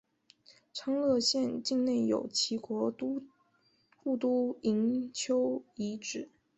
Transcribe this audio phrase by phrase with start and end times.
[0.73, 2.91] 昌乐县境内有齐国
[4.01, 6.31] 故都营丘遗址。